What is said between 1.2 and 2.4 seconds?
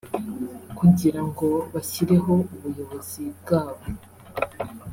ngo bashyireho